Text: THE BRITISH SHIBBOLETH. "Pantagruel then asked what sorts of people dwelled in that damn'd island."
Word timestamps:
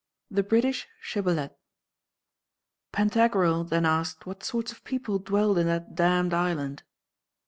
THE 0.31 0.41
BRITISH 0.41 0.87
SHIBBOLETH. 0.99 1.51
"Pantagruel 2.91 3.65
then 3.69 3.85
asked 3.85 4.25
what 4.25 4.43
sorts 4.43 4.71
of 4.71 4.83
people 4.83 5.19
dwelled 5.19 5.59
in 5.59 5.67
that 5.67 5.93
damn'd 5.93 6.33
island." 6.33 6.81